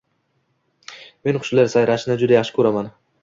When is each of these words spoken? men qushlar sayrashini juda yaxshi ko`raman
men 1.29 1.37
qushlar 1.43 1.69
sayrashini 1.75 2.17
juda 2.25 2.37
yaxshi 2.39 2.57
ko`raman 2.59 2.93